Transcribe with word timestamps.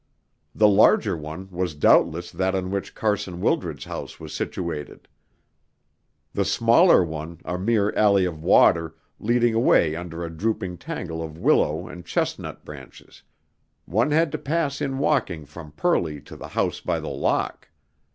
The 0.55 0.67
larger 0.67 1.15
one 1.15 1.47
was 1.51 1.75
doubtless 1.75 2.31
that 2.31 2.55
on 2.55 2.71
which 2.71 2.95
Carson 2.95 3.39
Wildred's 3.39 3.83
house 3.85 4.19
was 4.19 4.33
situated; 4.33 5.07
the 6.33 6.43
smaller 6.43 7.03
one 7.05 7.39
a 7.45 7.59
mere 7.59 7.93
alley 7.95 8.25
of 8.25 8.41
water, 8.41 8.95
leading 9.19 9.53
away 9.53 9.95
under 9.95 10.25
a 10.25 10.35
drooping 10.35 10.79
tangle 10.79 11.21
of 11.21 11.37
willow 11.37 11.87
and 11.87 12.03
chestnut 12.03 12.65
branches 12.65 13.21
one 13.85 14.09
had 14.09 14.31
to 14.31 14.39
pass 14.39 14.81
in 14.81 14.97
walking 14.97 15.45
from 15.45 15.71
Purley 15.73 16.19
to 16.21 16.35
the 16.35 16.47
House 16.47 16.79
by 16.81 16.99
the 16.99 17.07
Lock. 17.07 17.69